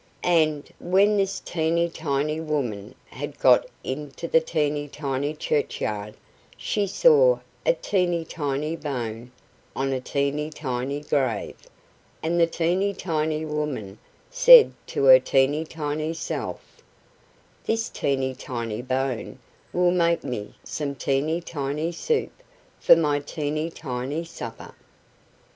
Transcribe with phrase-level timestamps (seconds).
[0.33, 6.15] And when this teeny tiny woman had got into the teeny tiny churchyard,
[6.57, 9.31] she saw a teeny tiny bone
[9.75, 11.55] on a teeny tiny grave,
[12.23, 13.99] and the teeny tiny woman
[14.31, 16.81] said to her teeny tiny self:
[17.65, 19.37] "This teeny tiny bone
[19.71, 22.31] will make me some teeny tiny soup
[22.79, 24.73] for my teeny tiny supper."